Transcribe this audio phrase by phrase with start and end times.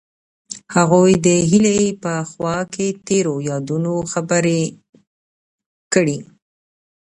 [0.75, 4.61] هغوی د هیلې په خوا کې تیرو یادونو خبرې
[5.93, 6.19] کړې.